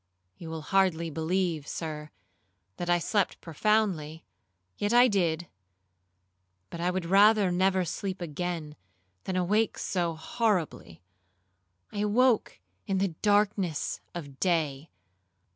[0.35, 2.09] You will hardly believe, Sir,
[2.77, 4.25] that I slept profoundly;
[4.75, 5.47] yet I did;
[6.71, 8.75] but I would rather never sleep again,
[9.25, 11.03] than awake so horribly.
[11.91, 14.89] I awoke in the darkness of day.